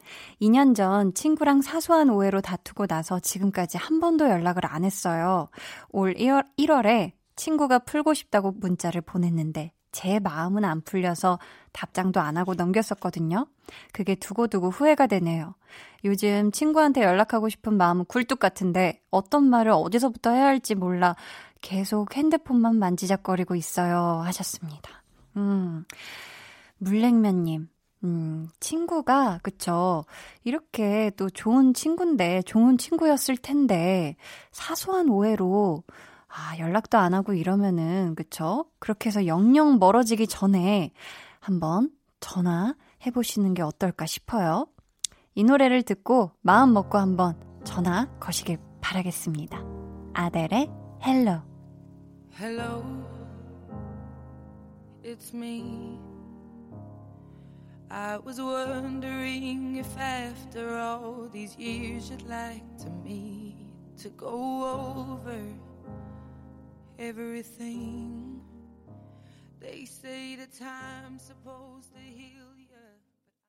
[0.42, 5.50] 2년 전 친구랑 사소한 오해로 다투고 나서 지금까지 한 번도 연락을 안 했어요.
[5.90, 11.40] 올 1월, 1월에 친구가 풀고 싶다고 문자를 보냈는데 제 마음은 안 풀려서
[11.74, 13.48] 답장도 안 하고 넘겼었거든요.
[13.92, 15.56] 그게 두고두고 후회가 되네요.
[16.06, 21.16] 요즘 친구한테 연락하고 싶은 마음은 굴뚝 같은데 어떤 말을 어디서부터 해야 할지 몰라
[21.62, 24.22] 계속 핸드폰만 만지작거리고 있어요.
[24.24, 25.04] 하셨습니다.
[25.36, 25.86] 음,
[26.78, 27.68] 물냉면님.
[28.04, 30.06] 음, 친구가, 그쵸.
[30.44, 34.16] 이렇게 또 좋은 친구인데, 좋은 친구였을 텐데,
[34.52, 35.84] 사소한 오해로,
[36.28, 38.66] 아, 연락도 안 하고 이러면은, 그쵸?
[38.80, 40.92] 그렇게 해서 영영 멀어지기 전에
[41.40, 44.68] 한번 전화해보시는 게 어떨까 싶어요.
[45.34, 49.60] 이 노래를 듣고 마음 먹고 한번 전화 거시길 바라겠습니다.
[50.14, 50.70] 아델의
[51.06, 51.42] 헬로.
[52.40, 52.84] Hello,
[55.04, 56.00] it's me.
[57.90, 63.56] I was wondering if after all these years you'd like to meet
[64.04, 65.40] to go over
[67.00, 68.42] everything.
[69.62, 72.68] They say the time's supposed to heal you.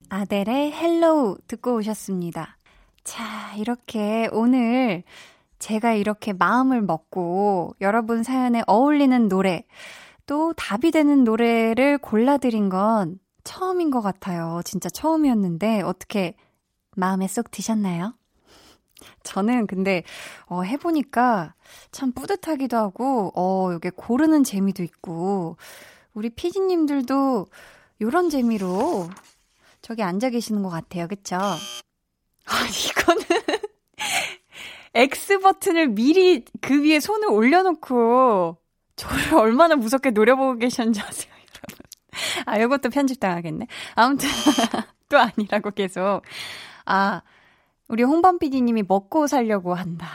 [0.08, 2.56] 아델의 Hello 듣고 오셨습니다.
[3.02, 5.02] 자, 이렇게 오늘
[5.58, 9.64] 제가 이렇게 마음을 먹고 여러분 사연에 어울리는 노래,
[10.26, 14.60] 또 답이 되는 노래를 골라드린 건 처음인 것 같아요.
[14.62, 16.34] 진짜 처음이었는데 어떻게
[16.96, 18.12] 마음에 쏙 드셨나요?
[19.22, 20.02] 저는 근데
[20.48, 21.54] 어 해보니까
[21.90, 25.56] 참 뿌듯하기도 하고 어 이게 고르는 재미도 있고
[26.12, 27.46] 우리 피디님들도
[28.02, 29.08] 요런 재미로
[29.80, 31.08] 저기 앉아 계시는 것 같아요.
[31.08, 31.36] 그쵸?
[31.36, 31.58] 아,
[32.90, 33.22] 이거는
[34.92, 38.58] X 버튼을 미리 그 위에 손을 올려놓고
[38.96, 41.37] 저를 얼마나 무섭게 노려보고 계셨는지 아세요?
[42.46, 43.66] 아, 이것도 편집당하겠네.
[43.94, 44.28] 아무튼
[45.08, 46.22] 또 아니라고 계속.
[46.84, 47.22] 아,
[47.88, 50.08] 우리 홍범 PD님이 먹고 살려고 한다.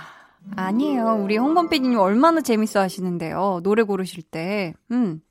[0.55, 1.19] 아니에요.
[1.23, 3.61] 우리 홍범 PD님 얼마나 재밌어 하시는데요.
[3.63, 4.73] 노래 고르실 때.
[4.91, 5.21] 음.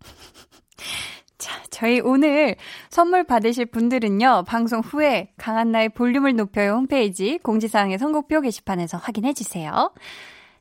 [1.38, 2.56] 자, 저희 오늘
[2.90, 9.92] 선물 받으실 분들은요, 방송 후에 강한나의 볼륨을 높여요 홈페이지 공지사항의 선곡표 게시판에서 확인해 주세요.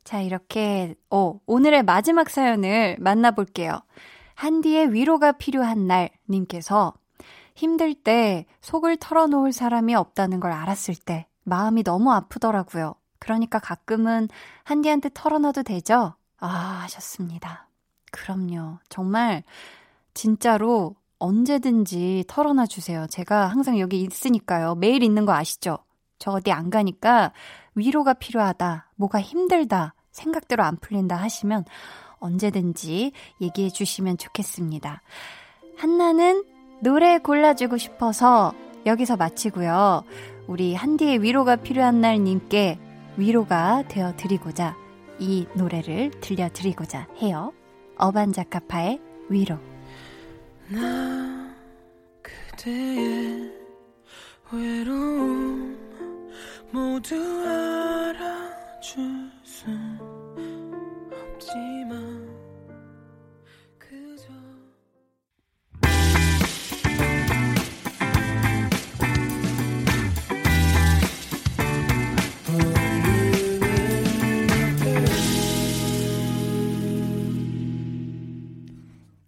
[0.04, 3.82] 자, 이렇게, 어, 오늘의 마지막 사연을 만나볼게요.
[4.36, 6.94] 한디의 위로가 필요한 날 님께서
[7.56, 12.96] 힘들 때 속을 털어놓을 사람이 없다는 걸 알았을 때 마음이 너무 아프더라고요.
[13.20, 14.28] 그러니까 가끔은
[14.64, 16.16] 한디한테 털어놔도 되죠?
[16.40, 16.48] 아,
[16.84, 17.70] 하셨습니다.
[18.12, 18.80] 그럼요.
[18.90, 19.44] 정말
[20.14, 23.08] 진짜로 언제든지 털어놔 주세요.
[23.08, 24.76] 제가 항상 여기 있으니까요.
[24.76, 25.78] 매일 있는 거 아시죠?
[26.20, 27.32] 저 어디 안 가니까
[27.76, 31.66] 위로가 필요하다, 뭐가 힘들다, 생각대로 안 풀린다 하시면
[32.24, 35.02] 언제든지 얘기해 주시면 좋겠습니다.
[35.78, 36.44] 한나는
[36.82, 38.54] 노래 골라주고 싶어서
[38.86, 40.04] 여기서 마치고요.
[40.48, 42.80] 우리 한디의 위로가 필요한 날 님께
[43.18, 44.76] 위로가 되어 드리고자
[45.20, 47.54] 이 노래를 들려 드리고자 해요.
[47.98, 49.58] 어반자카파의 위로.
[50.70, 51.56] 나
[52.22, 53.52] 그대의
[54.52, 55.78] 외로움
[56.72, 57.16] 모두
[57.48, 59.34] 알아줄
[59.64, 60.13] 그저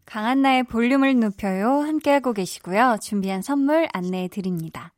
[0.06, 1.82] 강한나의 볼륨을 높여요.
[1.82, 2.98] 함께하고 계시고요.
[3.02, 4.94] 준비한 선물 안내해 드립니다.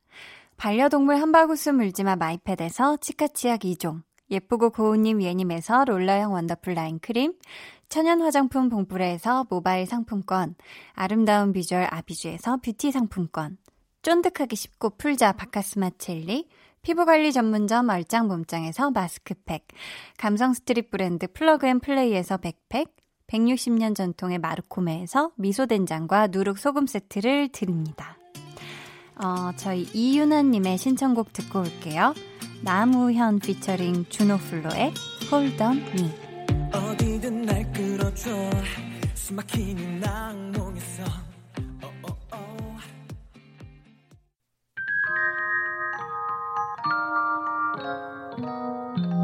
[0.58, 7.34] 반려동물 한바구스 물지마 마이패드에서 치카치약 2종, 예쁘고 고운님 예님에서 롤러형 원더풀 라인 크림,
[7.90, 10.56] 천연 화장품 봉프레에서 모바일 상품권,
[10.94, 13.58] 아름다운 비주얼 아비주에서 뷰티 상품권,
[14.02, 16.48] 쫀득하기 쉽고 풀자 바카스마 첼리,
[16.82, 19.68] 피부관리 전문점 얼짱 몸짱에서 마스크팩,
[20.18, 22.96] 감성 스트릿 브랜드 플러그앤플레이에서 백팩,
[23.28, 28.18] 160년 전통의 마르코메에서 미소된장과 누룩 소금 세트를 드립니다.
[29.16, 32.14] 어, 저희 이윤아님의 신청곡 듣고 올게요.
[32.62, 34.94] 나무현 피처링 주노플로의
[35.32, 36.12] Hold on Me.
[36.74, 38.30] 어디든 날 끌어줘
[39.14, 41.04] 숨막히는 악몽에서
[41.84, 42.78] 어, 어, 어.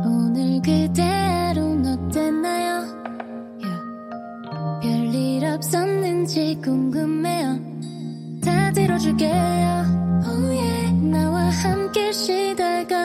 [0.05, 2.83] 오늘 그대로는 어땠나요?
[4.81, 7.59] 별일 없었는지 궁금해요.
[8.43, 9.31] 다 들어줄게요.
[10.25, 10.91] Oh yeah.
[11.09, 13.02] 나와 함께 시달가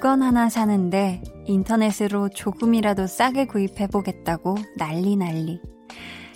[0.00, 5.60] 물건 하나 사는데 인터넷으로 조금이라도 싸게 구입해보겠다고 난리 난리.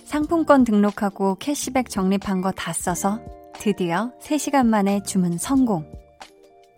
[0.03, 3.19] 상품권 등록하고 캐시백 적립한 거 다 써서
[3.53, 5.83] 드디어 3시간 만에 주문 성공.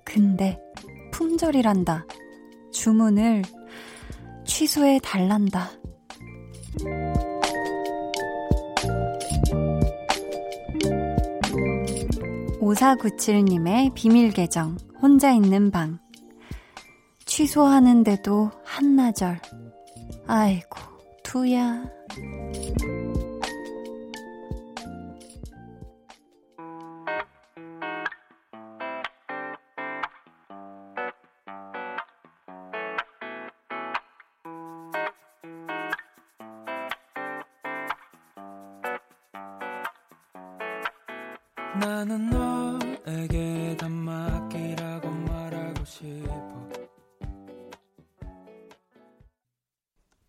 [0.06, 0.58] 근데
[1.12, 2.06] 품절이란다.
[2.72, 3.42] 주문을
[4.46, 5.72] 취소해 달란다.
[12.62, 16.00] 5497님의 비밀 계정, 혼자 있는 방.
[17.38, 19.40] 취소하는데도 한나절.
[20.26, 20.80] 아이고,
[21.22, 21.84] 투야.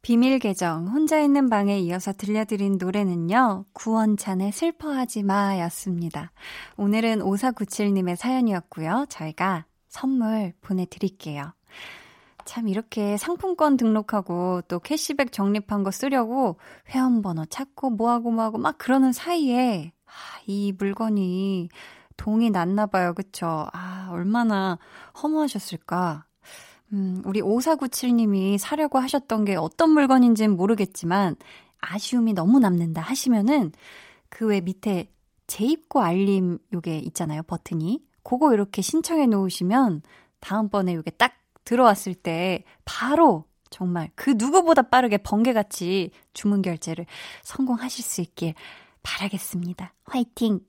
[0.08, 3.66] 비밀 계정 혼자 있는 방에 이어서 들려드린 노래는요.
[3.74, 6.32] 구원찬의 슬퍼하지 마였습니다.
[6.78, 9.04] 오늘은 5497님의 사연이었고요.
[9.10, 11.52] 저희가 선물 보내드릴게요.
[12.46, 19.12] 참 이렇게 상품권 등록하고 또 캐시백 적립한 거 쓰려고 회원번호 찾고 뭐하고 뭐하고 막 그러는
[19.12, 21.68] 사이에 아, 이 물건이
[22.16, 23.12] 동이 났나 봐요.
[23.12, 23.66] 그쵸?
[23.74, 24.78] 아, 얼마나
[25.22, 26.27] 허무하셨을까.
[26.92, 31.36] 음, 우리 5497님이 사려고 하셨던 게 어떤 물건인지는 모르겠지만
[31.80, 33.72] 아쉬움이 너무 남는다 하시면은
[34.28, 35.10] 그 외 밑에
[35.46, 37.42] 재입고 알림 요게 있잖아요.
[37.42, 38.02] 버튼이.
[38.22, 40.02] 그거 이렇게 신청해 놓으시면
[40.40, 41.34] 다음번에 요게 딱
[41.64, 47.06] 들어왔을 때 바로 정말 그 누구보다 빠르게 번개같이 주문 결제를
[47.42, 48.54] 성공하실 수 있길
[49.02, 49.94] 바라겠습니다.
[50.04, 50.60] 화이팅!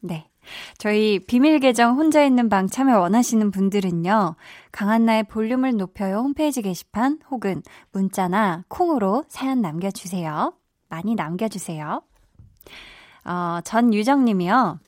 [0.00, 0.28] 네.
[0.78, 4.36] 저희 비밀 계정 혼자 있는 방 참여 원하시는 분들은요.
[4.72, 7.62] 강한나의 볼륨을 높여요 홈페이지 게시판 혹은
[7.92, 10.54] 문자나 콩으로 사연 남겨주세요.
[10.88, 12.02] 많이 남겨주세요.
[13.24, 14.80] 어, 전유정 님이요.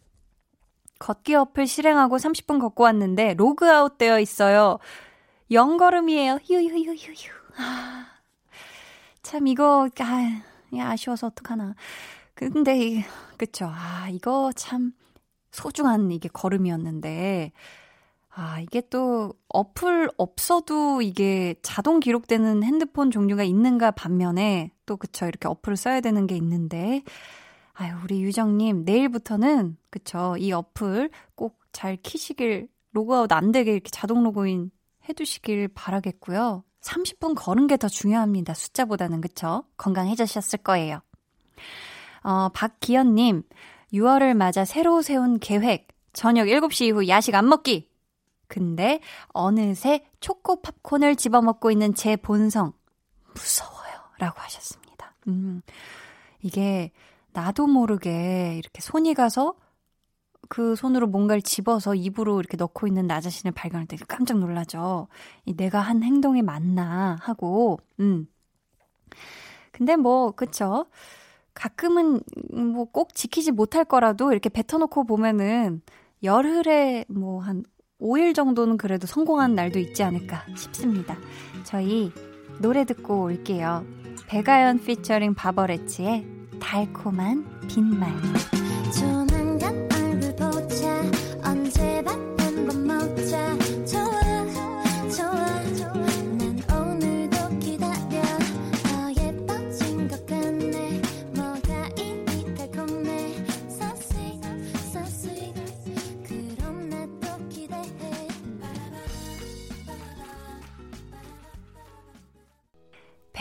[0.98, 4.78] 걷기 어플 실행하고 30분 걷고 왔는데 로그아웃 되어 있어요.
[5.50, 6.40] 영걸음이에요.
[6.44, 7.30] 휴휴휴휴휴.
[7.59, 8.07] 아,
[9.22, 10.42] 참 이거 아,
[10.90, 11.74] 아쉬워서 어떡하나.
[12.34, 13.05] 근데
[13.36, 13.66] 그쵸.
[13.70, 14.92] 아, 이거 참
[15.55, 17.52] 소중한 이게 걸음이었는데,
[18.36, 25.26] 아, 이게 또 어플 없어도 이게 자동 기록되는 핸드폰 종류가 있는가 반면에 또 그쵸.
[25.26, 27.02] 이렇게 어플을 써야 되는 게 있는데,
[27.74, 30.36] 아유, 우리 유정님, 내일부터는, 그쵸.
[30.38, 34.70] 이 어플 꼭 잘 키시길, 로그아웃 안 되게 이렇게 자동 로그인
[35.09, 36.62] 해두시길 바라겠고요.
[36.80, 38.55] 30분 걸은 게 더 중요합니다.
[38.55, 39.64] 숫자보다는, 그쵸.
[39.76, 41.00] 건강해지셨을 거예요.
[42.22, 43.42] 어, 박기현님,
[43.95, 45.88] 6월을 맞아 새로 세운 계획.
[46.12, 47.88] 저녁 7시 이후 야식 안 먹기.
[48.49, 52.72] 근데 어느새 초코 팝콘을 집어먹고 있는 제 본성.
[53.34, 53.95] 무서워요.
[54.18, 55.14] 라고 하셨습니다.
[55.28, 55.62] 음,
[56.40, 56.92] 이게
[57.32, 59.55] 나도 모르게 이렇게 손이 가서
[60.49, 65.09] 그 손으로 뭔가를 집어서 입으로 이렇게 넣고 있는 나 자신을 발견할 때 깜짝 놀라죠.
[65.47, 68.28] 이 내가 한 행동이 맞나 하고, 음.
[69.72, 70.86] 근데 뭐, 그쵸.
[71.55, 72.20] 가끔은
[72.52, 75.82] 뭐 꼭 지키지 못할 거라도 이렇게 뱉어놓고 보면은
[76.22, 77.64] 열흘에 뭐 한
[78.00, 81.16] 5일 정도는 그래도 성공한 날도 있지 않을까 싶습니다.
[81.64, 82.12] 저희
[82.61, 83.84] 노래 듣고 올게요.
[84.26, 86.26] 배가연 피처링 바버레치의
[86.61, 88.12] 달콤한 빈말.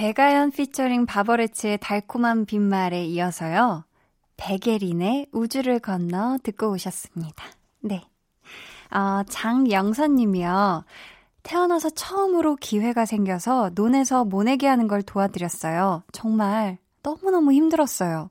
[0.03, 3.85] 배가연 피처링 바버레치의 달콤한 빈말에 이어서요.
[4.35, 7.45] 백예린의 우주를 건너 듣고 오셨습니다.
[7.79, 8.03] 네.
[8.91, 10.83] 어, 장영선 님이요.
[11.43, 16.03] 태어나서 처음으로 기회가 생겨서 논에서 모내기 하는 걸 도와드렸어요.
[16.11, 18.29] 정말 너무너무 힘들었어요.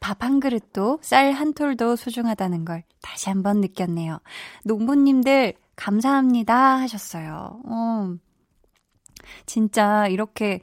[0.00, 4.20] 밥 한 그릇도 쌀 한 톨도 소중하다는 걸 다시 한번 느꼈네요.
[4.64, 7.60] 농부님들 감사합니다 하셨어요.
[7.66, 8.14] 어,
[9.44, 10.62] 진짜 이렇게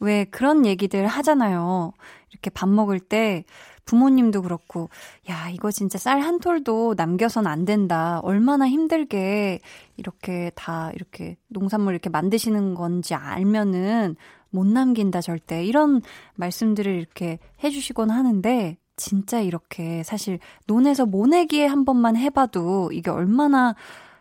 [0.00, 1.92] 왜 그런 얘기들 하잖아요.
[2.30, 3.44] 이렇게 밥 먹을 때
[3.84, 4.88] 부모님도 그렇고,
[5.28, 8.20] 야, 이거 진짜 쌀 한 톨도 남겨선 안 된다.
[8.22, 9.60] 얼마나 힘들게
[9.96, 14.16] 이렇게 다 이렇게 농산물 이렇게 만드시는 건지 알면은
[14.50, 15.64] 못 남긴다, 절대.
[15.64, 16.02] 이런
[16.34, 23.74] 말씀들을 이렇게 해주시곤 하는데, 진짜 이렇게 사실 논에서 모내기에 한 번만 해봐도 이게 얼마나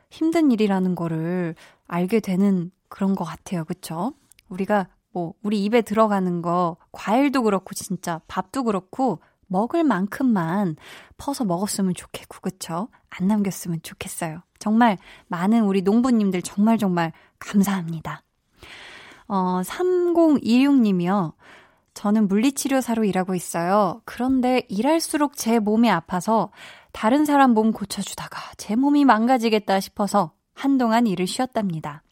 [0.09, 1.53] 힘든 일이라는 거를
[1.87, 3.65] 알게 되는 그런 것 같아요.
[3.65, 4.13] 그쵸?
[4.47, 4.87] 우리가
[5.19, 10.77] 뭐, 우리 입에 들어가는 거, 과일도 그렇고, 진짜 밥도 그렇고, 먹을 만큼만
[11.17, 12.87] 퍼서 먹었으면 좋겠고, 그쵸?
[13.09, 14.41] 안 남겼으면 좋겠어요.
[14.59, 14.97] 정말
[15.27, 18.23] 많은 우리 농부님들 정말 정말 감사합니다.
[19.27, 21.33] 어, 3026님이요.
[21.93, 24.01] 저는 물리치료사로 일하고 있어요.
[24.05, 26.51] 그런데 일할수록 제 몸이 아파서
[26.93, 32.03] 다른 사람 몸 고쳐주다가 제 몸이 망가지겠다 싶어서 한동안 일을 쉬었답니다.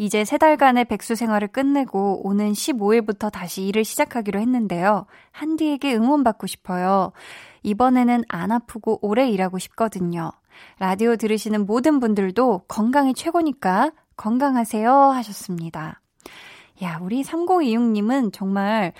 [0.00, 5.04] 이제 세 달간의 백수 생활을 끝내고 오는 15일부터 다시 일을 시작하기로 했는데요.
[5.30, 7.12] 한디에게 응원받고 싶어요.
[7.64, 10.32] 이번에는 안 아프고 오래 일하고 싶거든요.
[10.78, 16.00] 라디오 들으시는 모든 분들도 건강이 최고니까 건강하세요 하셨습니다.
[16.82, 18.94] 야, 우리 3026님은 정말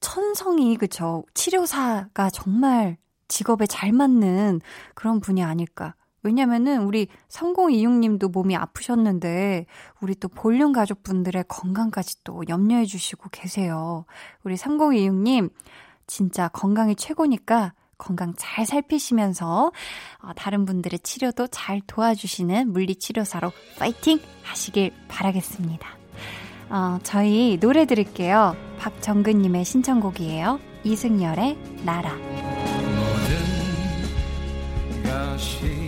[0.00, 1.24] 천성이, 그쵸.
[1.32, 2.98] 치료사가 정말
[3.28, 4.60] 직업에 잘 맞는
[4.94, 5.94] 그런 분이 아닐까.
[6.28, 9.64] 왜냐면은 우리 3026님도 몸이 아프셨는데
[10.02, 14.04] 우리 또 볼륨 가족분들의 건강까지 또 염려해 주시고 계세요.
[14.44, 15.50] 우리 3026님
[16.06, 19.72] 진짜 건강이 최고니까 건강 잘 살피시면서
[20.22, 25.88] 어, 다른 분들의 치료도 잘 도와주시는 물리치료사로 파이팅 하시길 바라겠습니다.
[26.68, 28.54] 어, 저희 노래 들을게요.
[28.78, 30.60] 박정근님의 신청곡이에요.
[30.84, 32.14] 이승열의 나라.
[35.02, 35.87] 모든 것이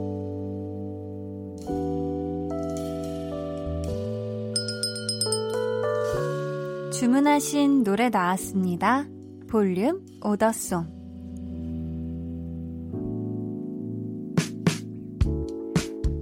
[7.01, 9.07] 주문하신 노래 나왔습니다.
[9.49, 10.85] 볼륨 오더송.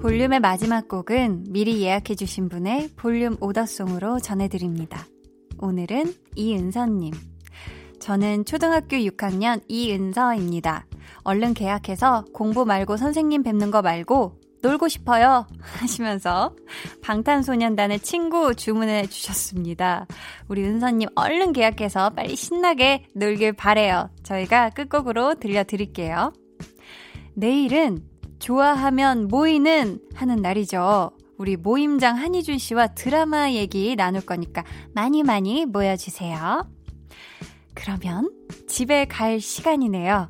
[0.02, 5.06] 볼륨의 마지막 곡은 미리 예약해주신 분의 볼륨 오더송으로 전해드립니다.
[5.58, 7.14] 오늘은 이은서님.
[8.00, 10.86] 저는 초등학교 6학년 이은서입니다.
[11.24, 15.48] 얼른 계약해서 공부 말고 선생님 뵙는 거 말고 놀고 싶어요.
[15.62, 16.56] 하시면서
[17.02, 20.08] 방탄소년단의 친구 주문해 주셨습니다.
[20.48, 24.10] 우리 은서님 얼른 계약해서 빨리 신나게 놀길 바래요.
[24.24, 26.34] 저희가 끝곡으로 들려드릴게요.
[27.36, 28.04] 내일은
[28.40, 31.12] 좋아하면 모이는 하는 날이죠.
[31.38, 36.70] 우리 모임장 한희준 씨와 드라마 얘기 나눌 거니까 많이 많이 모여주세요.
[37.74, 38.30] 그러면
[38.68, 40.30] 집에 갈 시간이네요.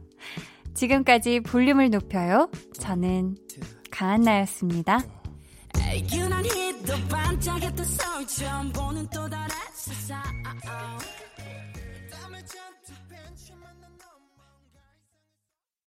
[0.76, 2.50] 지금까지 볼륨을 높여요.
[2.80, 3.36] 저는
[3.92, 5.00] 강한나였습니다.
[6.12, 6.50] 유난히
[6.86, 7.86] 또 반짝였던
[8.72, 10.22] 보는 또 다른 세상